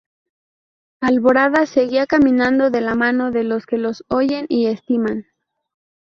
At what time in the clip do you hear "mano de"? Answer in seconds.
2.95-3.43